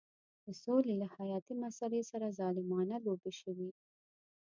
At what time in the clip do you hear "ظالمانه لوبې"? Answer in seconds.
2.39-3.31